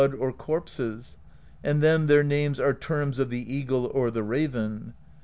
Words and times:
214 0.01 0.17
PROSE 0.17 0.33
EDDA 0.33 0.33
or 0.33 0.45
corpses; 0.45 1.17
and 1.63 1.83
then 1.83 2.07
their 2.07 2.23
names 2.23 2.59
are 2.59 2.73
terms 2.73 3.19
of 3.19 3.29
the 3.29 3.55
eagle 3.55 3.85
or 3.93 4.09
the 4.09 4.23
raven. 4.23 4.95